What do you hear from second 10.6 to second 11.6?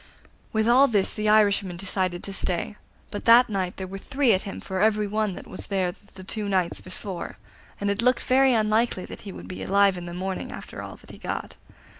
all that he got.